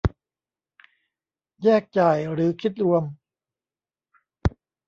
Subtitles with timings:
[1.63, 3.03] แยกจ่ายหรือคิดรวม